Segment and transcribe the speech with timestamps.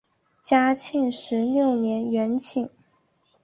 [0.41, 2.67] 嘉庆十六年园寝。